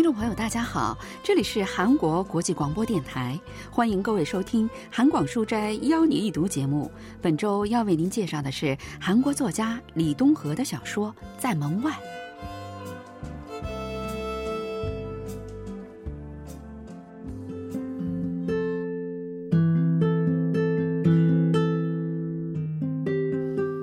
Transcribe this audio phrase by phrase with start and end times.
[0.00, 3.38] 听众朋友，大家好，这里是韩国国际广播电台，
[3.70, 6.90] 欢迎各位收听《韩广书斋邀你一读》节目。
[7.20, 11.92] 本周要为您介绍的是韩国作家李东河的小说《在门外》。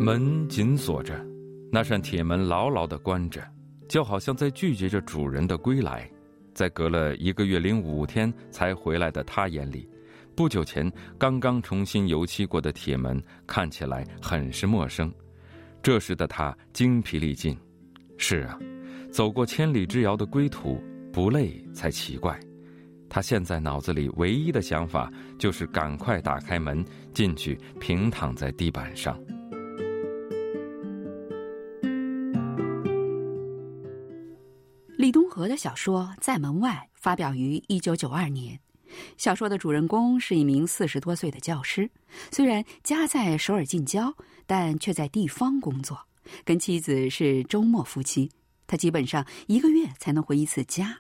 [0.04, 1.14] 门紧锁着，
[1.72, 3.40] 那扇铁门牢牢的关着。
[3.88, 6.12] 就好像在拒绝着主人的归来，
[6.58, 9.88] 在隔了一个月零五天才回来的他眼里，
[10.36, 15.14] 不久前刚刚重新油漆过的铁门看起来很是陌生。
[15.84, 17.56] 这时的他精疲力尽。
[18.18, 18.58] 是啊，
[19.12, 20.82] 走过千里之遥的归途，
[21.14, 22.36] 不累才奇怪。
[23.08, 26.84] 他现在脑子里唯一的想法就是赶快打开门
[27.14, 29.16] 进去，平躺在地板上。
[35.38, 38.60] 李东河的小说《在门外》发表于一九九二年。
[39.18, 41.88] 小说的主人公是一名四十多岁的教师，
[42.32, 44.12] 虽然家在首尔近郊，
[44.48, 46.00] 但却在地方工作，
[46.44, 48.32] 跟妻子是周末夫妻。
[48.66, 50.98] 他基本上一个月才能回一次家。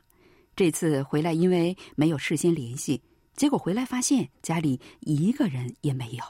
[0.55, 3.01] 这次回来，因为没有事先联系，
[3.35, 6.23] 结果回来发现家里一个人也没有。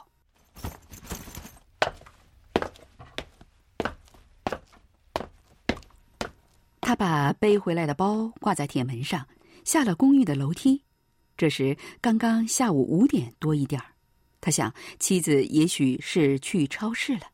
[6.88, 9.28] 他把背回来的包挂在铁门上，
[9.62, 10.82] 下了公寓的楼梯。
[11.36, 13.88] 这时刚刚下午五点多一点儿，
[14.40, 17.24] 他想妻子也许是去超市了，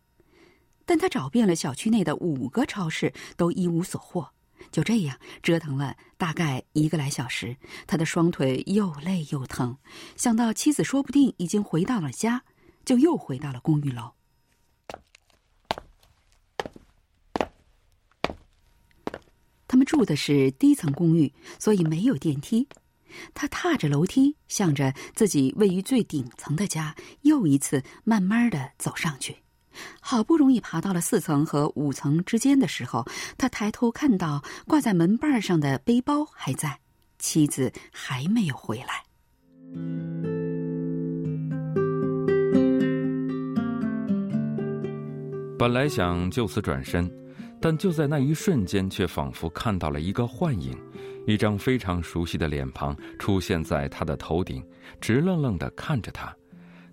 [0.84, 4.28] 但他找遍了小区内的五个超市，都一无所获。
[4.72, 9.78] 就这样折腾了大概一个来小时，他的双腿又累又疼。
[10.16, 12.42] 想到妻子说不定已经回到了家，
[12.84, 14.10] 就又回到了公寓楼。
[19.74, 22.68] 他们住的是低层公寓，所以没有电梯。
[23.34, 29.34] 他踏着楼梯，向着自己位于最顶层的家，又一次慢慢的走上去。
[30.00, 33.04] 好不容易爬到了四层和五层之间的时候，
[33.36, 36.78] 他抬头看到挂在门把上的背包还在，
[37.18, 39.02] 妻子还没有回来。
[45.58, 47.23] 本来想就此转身。
[47.64, 50.78] 但就在那一瞬间，却仿佛看到了一个幻影，
[51.26, 54.62] 一张非常熟悉的脸庞出现在他的头顶，
[55.00, 56.30] 直愣愣地看着他。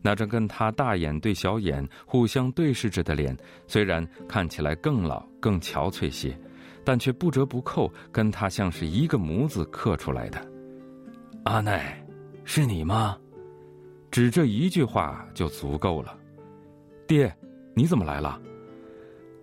[0.01, 3.37] 那张跟他大眼对小眼互相对视着的脸，
[3.67, 6.39] 虽然看起来更老、更憔悴些，
[6.85, 10.41] 但却不折不扣跟他像是一个模子刻出来的。
[11.43, 12.01] 阿奈，
[12.45, 13.17] 是你吗？
[14.09, 16.17] 只这一句话就足够了。
[17.05, 17.29] 爹，
[17.75, 18.41] 你怎么来了？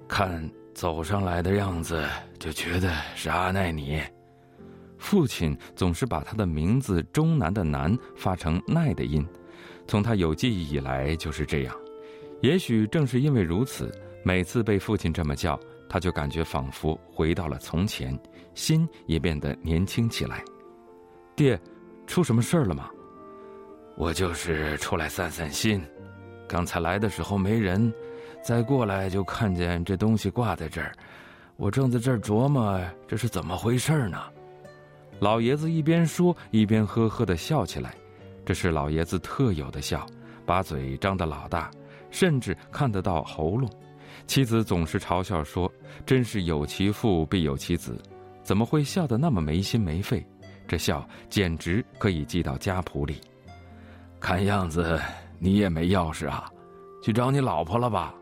[0.08, 0.50] 看。
[0.78, 2.08] 走上来的样子，
[2.38, 4.00] 就觉得是阿奈你。
[4.96, 9.26] 父亲总是把他的名字中南的南发成奈的音，
[9.88, 11.74] 从他有记忆以来就是这样。
[12.42, 13.92] 也许正是因为如此，
[14.24, 18.16] 每次被父亲这么叫，他就感觉仿佛回到了从前，
[18.54, 20.44] 心也变得年轻起来。
[21.34, 21.60] 爹，
[22.06, 22.88] 出什么事儿了吗？
[23.96, 25.82] 我就是出来散散心，
[26.48, 27.92] 刚才来的时候没人。
[28.48, 30.90] 再过来就看见这东西挂在这儿，
[31.56, 34.18] 我正在这儿琢磨这是怎么回事呢。
[35.20, 37.94] 老爷子一边说一边呵呵的笑起来，
[38.46, 40.06] 这是老爷子特有的笑，
[40.46, 41.70] 把嘴张得老大，
[42.10, 43.68] 甚至看得到喉咙。
[44.26, 45.70] 妻子总是嘲笑说
[46.06, 48.00] ：“真是有其父必有其子，
[48.42, 50.26] 怎么会笑得那么没心没肺？
[50.66, 53.20] 这笑简直可以记到家谱里。”
[54.18, 54.98] 看样子
[55.38, 56.50] 你也没钥匙啊，
[57.02, 58.14] 去找你老婆了吧？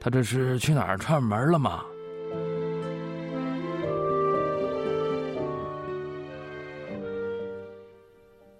[0.00, 1.84] 他这是去哪儿串门了吗？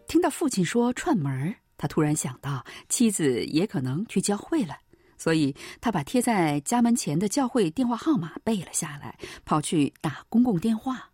[0.06, 4.76] 听到父亲说串门，他突然想到妻子也可能去教会了，
[5.16, 11.10] 所以他把贴在家门前的教会电话号码背了下来，跑去打公共电话。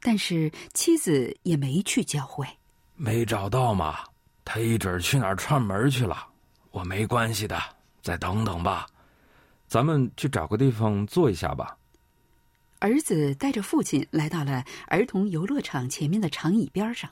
[0.00, 2.44] 但是妻子也没去教会。
[3.00, 3.96] 没找到嘛？
[4.44, 6.16] 他一准去哪儿串门去了。
[6.72, 7.56] 我没关系的，
[8.02, 8.86] 再等等吧。
[9.68, 11.76] 咱们去找个地方坐一下吧。
[12.80, 17.08] 儿子带着父亲来到了儿童游乐场前面的长椅边上。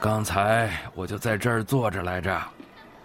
[0.00, 2.42] 刚才我就在这儿坐着来着，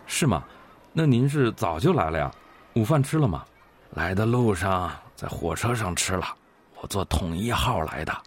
[0.07, 0.43] 是吗？
[0.91, 2.31] 那您是早就来了呀？
[2.73, 3.45] 午饭吃了吗？
[3.91, 4.91] 来的路上。
[5.19, 6.33] 在火车上吃了，
[6.79, 8.17] 我坐统一号来的。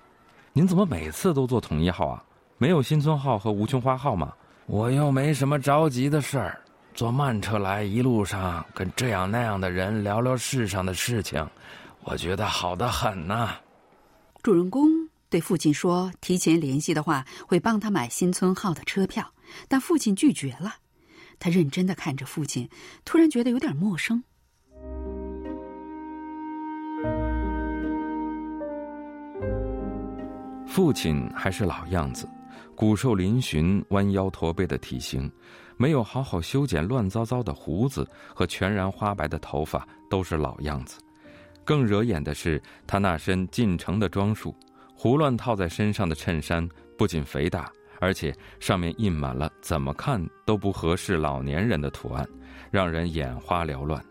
[0.52, 2.22] 您怎么每次都坐统一号啊？
[2.58, 4.30] 没有新村号和无穷花号吗？
[4.66, 6.60] 我又没什么着急的事儿，
[6.92, 11.48] 坐慢车来，一路上跟这样那样的人聊聊世上的事情，
[12.04, 13.56] 我觉得好的很呐。
[14.42, 14.86] 主人公
[15.30, 19.32] 对父亲说：“提前联系的话，会帮他买新村号的车票。”
[19.66, 20.74] 但父亲拒绝了。
[21.38, 22.68] 他认真的看着父亲，
[23.02, 24.22] 突然觉得有点陌生。
[30.72, 32.26] 父亲还是老样子，
[32.74, 35.30] 骨瘦嶙峋、弯腰驼背的体型，
[35.76, 40.98] 没有好好修剪乱糟糟的胡子和全然花白的头发，都是老样子。
[41.62, 44.56] 更惹眼的是他那身进城的装束，
[44.96, 46.66] 胡乱套在身上的衬衫
[46.96, 47.70] 不仅肥大。
[48.00, 52.26] 而且上面印满了怎么看都不合适老年人的图案，
[52.70, 54.02] 让人眼花缭乱。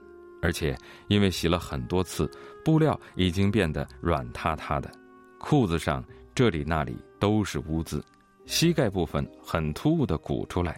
[0.43, 2.29] 而且因为洗了很多次，
[2.63, 4.91] 布料已经变得软塌塌的，
[5.39, 8.03] 裤子上这里那里都是污渍，
[8.45, 10.75] 膝盖部分很突兀的鼓出来，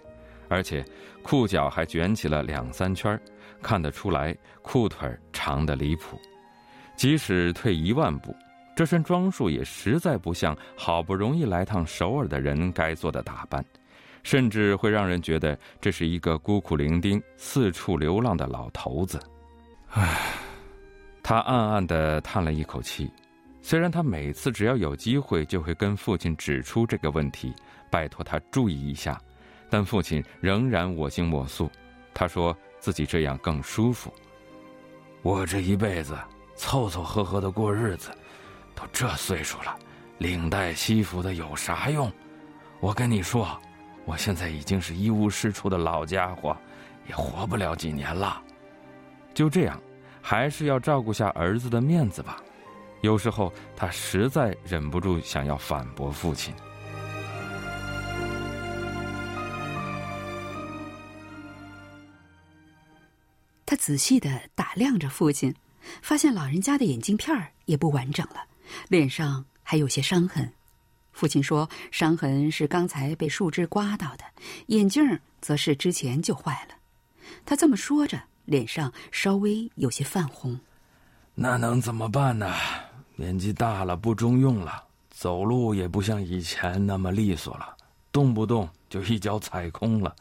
[0.50, 0.83] 而且
[1.21, 3.19] 裤脚还卷起了两三圈，
[3.61, 6.19] 看得出来裤腿长得离谱。
[6.95, 8.35] 即使退一万步。
[8.75, 13.63] 这身装束也实在不像好不容易来趟首尔的人该做的打扮，
[14.23, 19.19] 甚至会让人觉得这是一个孤苦伶仃、四处流浪的老头子。
[19.89, 20.33] 唉，
[21.21, 23.07] 他暗暗的叹了一口气。
[23.65, 27.54] 虽然他每次只要有机会就会跟父亲指出这个问题，
[27.89, 29.19] 拜托他注意一下，
[29.69, 31.71] 但父亲仍然我行我素。
[32.13, 34.13] 他说自己这样更舒服。
[35.21, 36.15] 我这一辈子
[36.57, 38.12] 凑凑合合的过日子。
[38.75, 39.77] 都这岁数了，
[40.18, 42.12] 领带西服的有啥用？
[42.81, 43.57] 我跟你说，
[44.04, 46.57] 我现在已经是一无是处的老家伙，
[47.07, 48.42] 也活不了几年了。
[49.33, 49.80] 就这样，
[50.21, 52.44] 还是要照顾下儿子的面子吧。
[53.03, 56.53] 有时候他实在忍不住想要反驳父亲。
[63.65, 65.53] 他仔细的打量着父亲，
[66.01, 68.38] 发现老人家的眼镜片儿也不完整了。
[68.88, 70.50] 脸上还有些伤痕，
[71.11, 74.23] 父亲说伤痕是刚才被树枝刮到的，
[74.67, 76.75] 眼镜则是之前就坏了。
[77.45, 80.57] 他这么说着，脸上稍微有些泛红。
[81.35, 82.55] 那能怎么办呢？
[83.15, 87.75] 年纪大了不中用了，走路也不像以前那么利索了，
[88.12, 90.15] 动不动就一脚踩空了。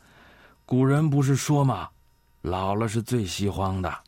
[0.67, 1.89] 古人不是说吗？
[2.43, 4.05] 老了是最稀慌的。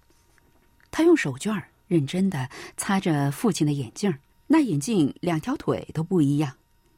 [0.91, 4.13] 他用手绢认真的擦着父亲的眼镜。
[4.47, 6.53] 那眼镜两条腿都不一样，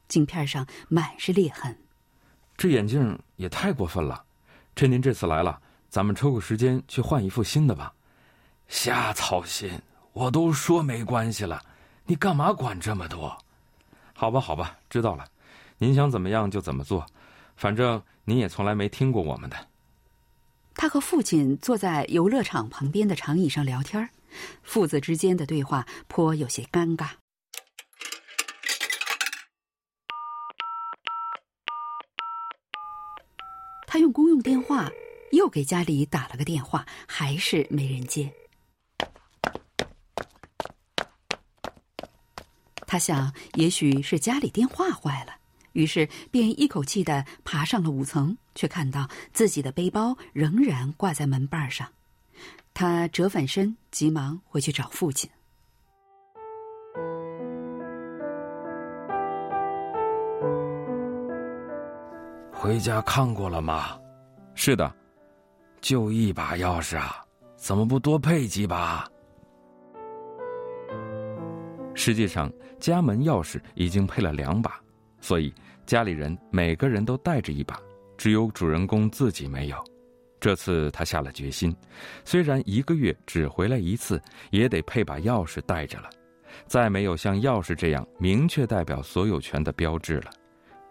[0.09, 1.75] 镜片上满是裂痕。
[2.57, 4.21] 这眼镜也太过分了！
[4.75, 7.93] 趁您这次来了，咱们抽个时间去换一副新的吧。
[8.67, 9.81] 瞎操心！
[10.11, 11.63] 我都说没关系了，
[12.09, 13.37] 你干嘛管这么多？
[14.13, 15.27] 好吧，好吧，知道了。
[15.77, 17.05] 您想怎么样就怎么做，
[17.57, 19.67] 反正您也从来没听过我们的。
[20.73, 24.09] 他和父亲坐在游乐场旁边的长椅上聊天，
[24.63, 27.09] 父子之间的对话颇有些尴尬。
[33.85, 34.89] 他用公用电话
[35.31, 38.31] 又给家里打了个电话，还是没人接。
[42.87, 45.33] 他想，也许是家里电话坏了，
[45.73, 51.89] 于是便一口气的爬上了五层，却看到自己的背包仍然挂在门把上。
[52.73, 55.29] 他折返身，急忙回去找父亲。
[62.53, 63.99] 回家看过了吗？
[64.55, 64.95] 是的，
[65.81, 67.23] 就一把钥匙啊，
[67.57, 69.07] 怎么不多配几把？
[71.97, 72.49] 实际上，
[72.79, 74.79] 家门钥匙已经配了两把，
[75.19, 75.51] 所以
[75.85, 77.77] 家里人每个人都带着一把，
[78.17, 79.83] 只有主人公自己没有。
[80.39, 81.75] 这次他下了决心，
[82.23, 86.09] 虽然一个月只回来一次，也得配把钥匙带着了。
[86.67, 90.29] 再没有像钥匙这样明确代表所有权的标志了。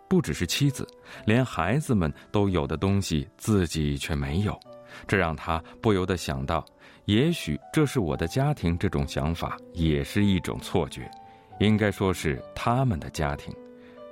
[0.09, 0.87] 不只是妻子，
[1.25, 4.59] 连孩子们都有的东西，自己却没有，
[5.07, 6.65] 这让他不由得想到：
[7.07, 8.76] 也许这是我的家庭。
[8.79, 11.11] 这种想法也是一种错觉，
[11.61, 13.55] 应该说是他们的家庭。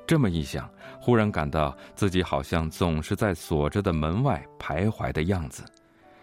[0.06, 0.68] 这么一想，
[1.00, 5.64] 忽然感到自己好像总是在锁着的门外徘徊的样子。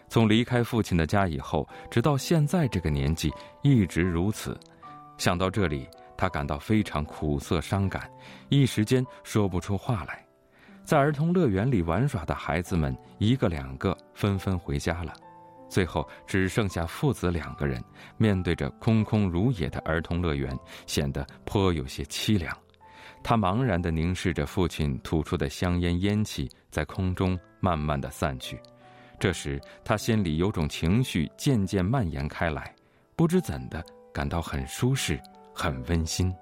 [0.07, 4.59] 从离开父亲的家以后，直到现在这个年纪，一直如此。
[5.17, 5.87] 想到这里。
[6.17, 8.07] 他感到非常苦涩伤感，
[8.49, 10.23] 一时间说不出话来。
[10.91, 15.13] 在儿童乐园里玩耍的孩子们一个两个纷纷回家了，
[15.69, 17.81] 最后只剩下父子两个人，
[18.17, 20.53] 面对着空空如也的儿童乐园，
[20.85, 22.53] 显得颇有些凄凉。
[23.23, 28.59] 他茫然地凝视着父亲吐出的香烟烟气，在空中慢慢地散去。
[29.17, 32.75] 这时，他心里有种情绪渐渐蔓延开来，
[33.15, 33.81] 不知怎的，
[34.13, 35.17] 感到很舒适，
[35.55, 36.35] 很温馨。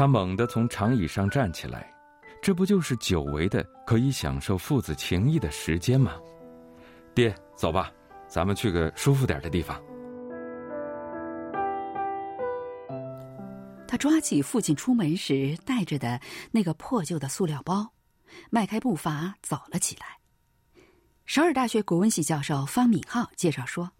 [0.00, 1.94] 他猛地从长椅上站起来，
[2.40, 6.14] 这不就是久违的可以享受父子情谊的时间吗？
[7.14, 7.92] 爹，走吧，
[8.26, 9.78] 咱们去个舒服点的地方。
[13.86, 16.18] 他抓起父亲出门时带着的
[16.50, 17.92] 那个破旧的塑料包，
[18.48, 20.06] 迈开步伐走了起来。
[21.26, 23.92] 首尔大学国文系教授方敏浩介绍说：“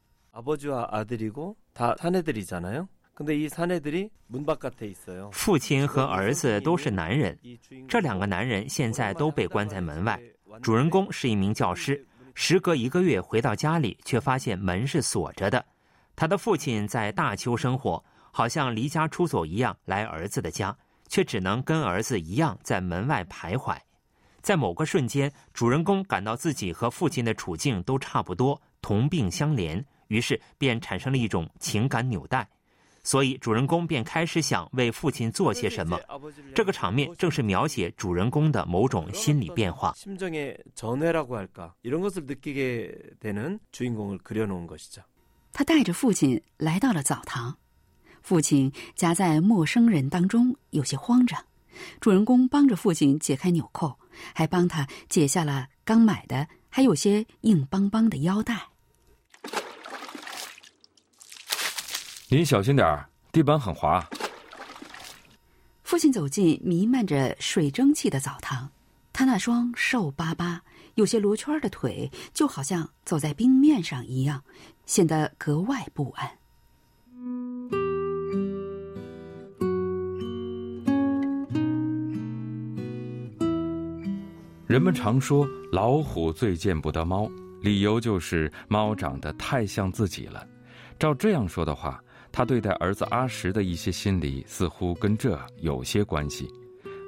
[5.32, 7.38] 父亲和儿子都是男人，
[7.88, 10.20] 这两个男人现在都被关在门外。
[10.62, 15.64] 主人公是一名教师，时隔一个月回到家里，却发现门是锁着的。
[16.16, 23.76] 他的父亲在大邱生活。”好像离家出走一样来儿子的家，却只能跟儿子一样在门外徘徊。
[24.40, 32.48] 在某个瞬间，主人公感到自己和父亲的处境都差不多，同病相怜，于是便产生了一种情感纽带。
[33.02, 35.98] 所以主人公便开始想为父亲做些什么。
[36.54, 39.94] 这个场面正是描写主人公的某种心理变化。
[45.52, 47.56] 他带着父亲来到了澡堂。
[48.22, 51.42] 父亲夹在陌生人当中，有些慌张。
[52.00, 53.98] 主人公帮着父亲解开纽扣，
[54.34, 58.68] 还帮他解下了刚买的还有些硬邦邦的腰带。
[62.32, 64.08] 您小心点儿，地板很滑。
[65.82, 68.70] 父亲走进弥漫着水蒸气的澡堂，
[69.12, 70.62] 他那双瘦巴巴、
[70.94, 74.40] 有些罗圈的腿，就好像走在冰面上一样，
[74.86, 76.30] 显得格外不安。
[84.68, 87.28] 人们常说老虎最见不得猫，
[87.60, 90.46] 理由就是猫长得太像自己了。
[90.96, 92.00] 照这样说的话，
[92.32, 96.48] 他对待儿子阿石的一些心理似乎跟这有些关系。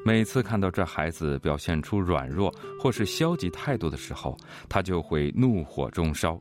[0.04, 4.36] 每次看到这孩子表现出软弱或是消极态度的时候，
[4.68, 6.38] 他就会怒火中烧，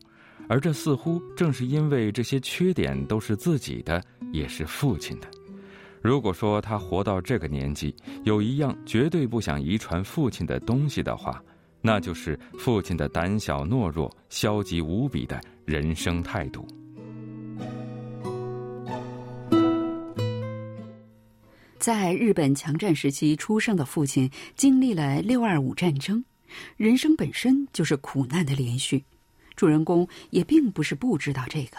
[0.50, 5.28] 而这似乎正是因为这些缺点都是自己的，也是父亲的。
[6.02, 11.40] 如果说他活到这个年纪有一样绝对不想遗传父亲的东西的话，
[11.82, 16.66] 那就是父亲的胆小懦弱、消极无比的人生态度。
[21.82, 26.24] 在日本强占时期出生的父亲，经历了六二五战争，
[26.78, 29.04] 人生本身就是苦难的连续。
[29.56, 31.78] 主人公也并不是不知道这个，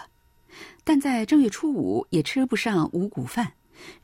[0.83, 3.53] 但在正月初五也吃不上五谷饭。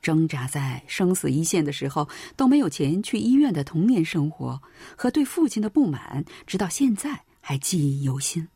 [0.01, 4.61] 挣扎在生死一线的时候都没有钱去医院的童年生活
[4.95, 8.47] 和对父亲的不满，直到现在还记忆犹新。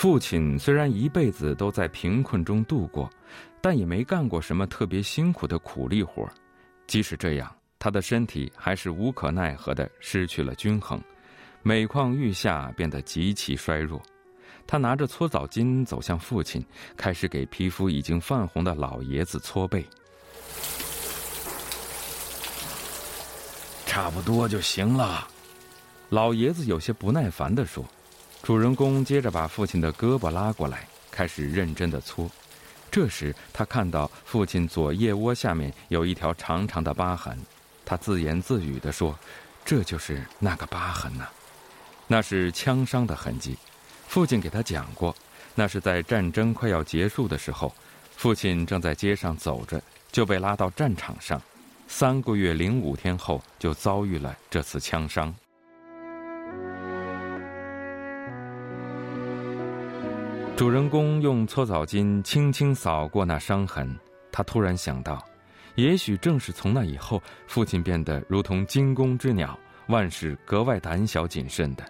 [0.00, 3.10] 父亲虽然一辈子都在贫困中度过，
[3.60, 6.26] 但也没干过什么特别辛苦的苦力活。
[6.86, 10.98] 即使这样，他的身体还是无可奈何的失去了均衡，
[11.62, 14.00] 每况愈下，变得极其衰弱。
[14.66, 16.64] 他拿着搓澡巾走向父亲，
[16.96, 19.84] 开始给皮肤已经泛红的老爷子搓背。
[23.84, 25.28] 差不多就行了，
[26.08, 27.84] 老爷子有些不耐烦地说。
[28.42, 32.28] 主人公接着把父亲的胳膊拉过来，开始认真的搓。
[32.90, 37.38] 这时，他看到父亲左腋窝下面有一条长长的疤痕，
[37.84, 39.16] 他自言自语地说
[39.64, 41.28] ：“这就是那个疤痕呐，
[42.08, 43.56] 那是枪伤的痕迹。”
[44.08, 45.14] 父亲给他讲过，
[45.54, 47.72] 那是在战争快要结束的时候，
[48.16, 49.80] 父亲正在街上走着，
[50.10, 51.40] 就被拉到战场上，
[51.86, 55.32] 三个月零五天后就遭遇了这次枪伤。
[60.60, 63.98] 主人公用搓澡巾轻轻扫过那伤痕，
[64.30, 65.26] 他突然想到，
[65.74, 71.84] 也许正是从那以后，父亲变得如同惊弓之鸟，万事格外胆小谨慎的。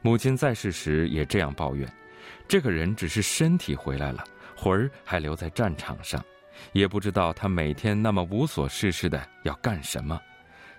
[0.00, 1.88] 母亲在世时也这样抱怨
[2.48, 4.24] ：“这个人只是身体回来了，
[4.56, 6.20] 魂儿还留在战场上，
[6.72, 10.20] 也不知道他每天那么无所事事的要干什么。”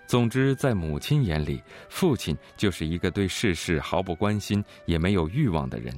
[0.05, 5.97] 总之，在母亲眼里，父亲就是一个对世事毫不关心、也没有欲望的人。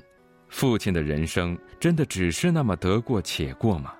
[0.55, 3.93] 父亲的人生真的只是那么得过且过吗？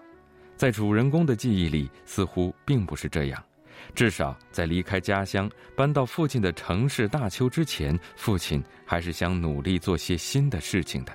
[0.56, 3.44] 在主人公的记忆里，似乎并不是这样。
[3.94, 11.14] 至少在离开家乡搬到附近的城市大邱之前，父亲还是想努力做些新的事情的。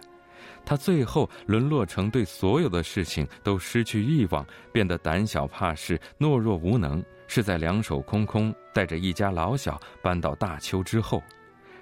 [0.62, 11.22] 他最后沦落成对所有的事情都失去欲望，变得胆小怕事、懦弱无能，是在两手空空带着一家老小搬到大邱之后。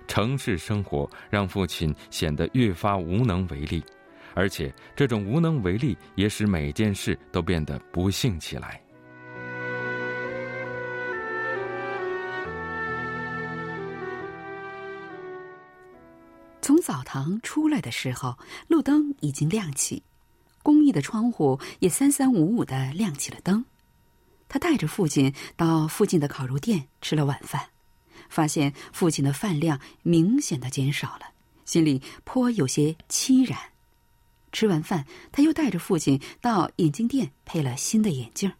[0.09, 3.85] 城市生活让父亲显得越发无能为力，
[4.35, 8.83] 而且这种无能为力也使每件事都变得不幸起来。
[16.61, 18.37] 从澡堂出来的时候，
[18.67, 20.03] 路灯已经亮起，
[20.63, 23.65] 公寓的窗户也三三五五的亮起了灯。
[24.49, 27.69] 他带着父亲到附近的烤肉店吃了晚饭，
[28.29, 31.27] 发现父亲的饭量明显的减少了，
[31.65, 33.59] 心里颇有些凄然。
[34.53, 38.53] 吃完饭，他又带着父亲到眼镜店配了新的眼镜。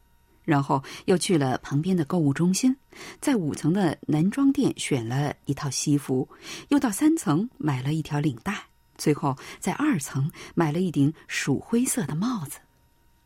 [0.45, 2.75] 然后又去了旁边的购物中心，
[3.21, 6.27] 在五层的男装店选了一套西服，
[6.69, 8.55] 又到三层买了一条领带，
[8.97, 12.61] 最后在二层买了一顶鼠灰色的帽子。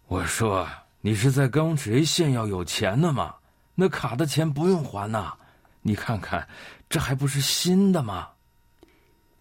[0.09, 0.69] 我说
[1.03, 3.37] ：“你是在跟谁炫耀有钱呢吗？
[3.77, 5.33] 那卡的钱不用还呐！
[5.83, 6.49] 你看看，
[6.89, 8.29] 这还不是新的吗？”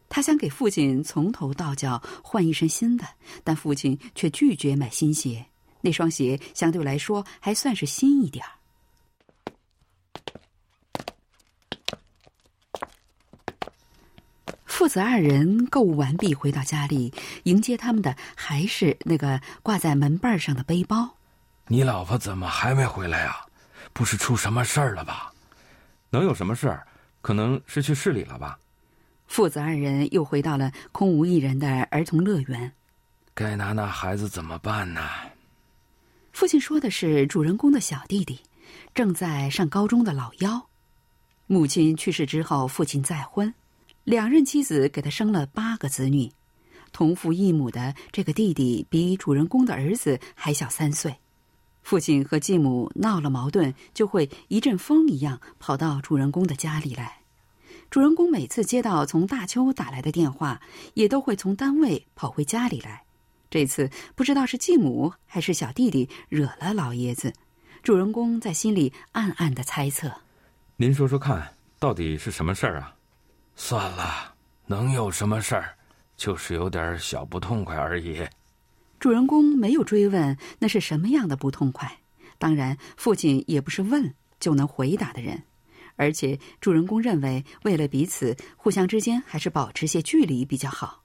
[0.09, 3.05] 他想给父亲从头到脚换一身新的，
[3.45, 5.45] 但父亲却拒绝买新鞋。
[5.79, 8.51] 那双鞋相对来说还算是新一点儿。
[14.65, 21.17] 父子二人购物完毕，回到家里，迎接他们的还是那个挂在门把上的背包。
[21.67, 23.45] 你老婆怎么还没回来啊？
[23.93, 25.30] 不是出什么事儿了吧？
[26.11, 26.85] 能有什么事儿？
[27.21, 28.59] 可能是去市里了吧？
[29.27, 32.73] 父子二人又回到了空无一人的儿童乐园。
[33.33, 35.01] 该拿那孩子怎么办呢？
[36.33, 38.41] 父亲说的是主人公的小弟弟，
[38.93, 40.69] 正在上高中的老幺。
[41.47, 43.53] 母亲去世之后，父亲再婚，
[44.03, 46.29] 两任妻子给他生了八个子女。
[46.91, 51.15] 同父异母的这个弟弟比主人公的儿子还小三岁。
[51.81, 57.19] 父亲和继母闹了矛盾，就会一阵风一样跑到主人公的家里来。
[57.89, 60.61] 主人公每次接到从大邱打来的电话，
[60.93, 63.03] 也都会从单位跑回家里来。
[63.49, 67.33] 这次不知道是继母还是小弟弟惹了老爷子，
[67.83, 70.09] 主人公在心里暗暗的猜测。
[70.77, 72.95] 您说说看，到底是什么事儿啊？
[73.57, 74.33] 算了，
[74.67, 75.75] 能有什么事儿？
[76.15, 78.23] 就是有点小不痛快而已。
[79.01, 82.01] 主人公没有追问那是什么样的不痛快，
[82.37, 85.41] 当然父亲也不是问就能回答的人，
[85.95, 91.01] 而且主人公认为为了彼此，互相之间还是保持些距离比较好。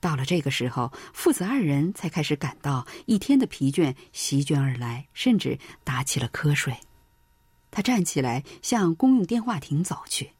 [0.00, 6.76] 到了这个时候，父子二人才开始感到一天的疲倦席卷而来，甚至打起了瞌睡。
[7.70, 10.32] 他站起来向公用电话亭走去。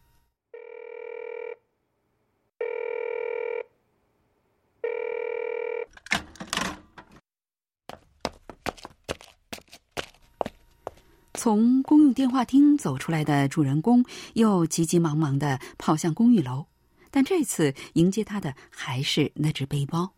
[11.38, 16.66] 从公用电话厅走出来的主人公又急急忙忙的跑向公寓楼。
[17.12, 20.12] 但这次迎接他的还是那只背包。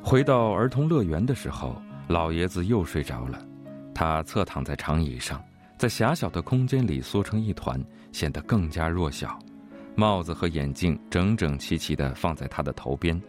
[0.00, 1.74] 回到儿童乐园的时候，
[2.06, 3.44] 老爷子又睡着了。
[3.92, 5.42] 他侧躺在长椅上，
[5.76, 9.36] 在狭小的空间里缩成一团，显得更加弱小。
[9.96, 13.20] 帽子和眼镜整整齐齐的放在他的头边。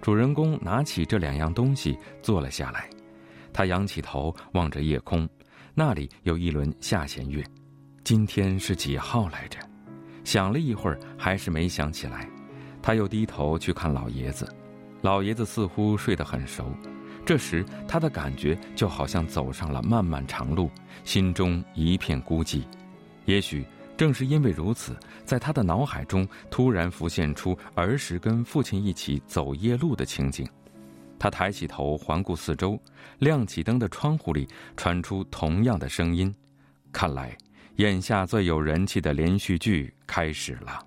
[0.00, 2.88] 主人公拿起这两样东西坐了下来，
[3.52, 5.28] 他仰起头望着夜空。
[5.74, 7.44] 那里有一轮下弦月，
[8.04, 9.58] 今天是几号来着？
[10.24, 12.28] 想了一会儿，还是没想起来。
[12.80, 14.48] 他又低头去看老爷子，
[15.02, 16.72] 老爷子似乎睡得很熟。
[17.26, 20.70] 这时，他的感觉就好像走上了漫漫长路，
[21.04, 22.62] 心中一片孤寂。
[23.24, 23.64] 也许
[23.98, 30.48] 正是因为如此，在他的脑海中突然浮现出儿时跟父亲一起走夜路的情景。
[31.18, 32.80] 他抬起头，环顾四周，
[33.18, 36.32] 亮起灯的窗户里传出同样的声音。
[36.92, 37.36] 看来，
[37.76, 40.78] 眼下最有人气的连续剧开始了。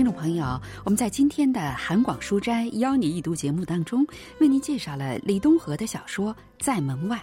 [0.00, 4.02] 听众朋友，我们在今天的韩广书斋邀你一读节目当中，
[4.38, 7.18] 为您介绍了李东河的小说《在门外》。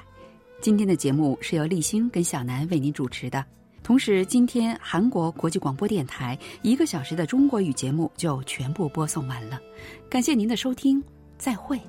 [0.62, 3.44] 今天的节目是由立新跟小南为您主持的，
[3.82, 9.60] 同时今天韩国国际广播电台一个小时的中国语节目就全部播送完了，
[10.08, 11.04] 感谢您的收听，
[11.40, 11.82] 再会。